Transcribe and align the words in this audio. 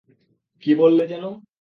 কী 0.63 0.71
বললে 0.75 1.03
যেন? 1.07 1.23